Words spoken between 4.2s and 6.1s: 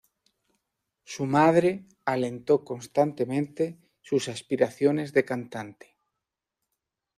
aspiraciones de cantante.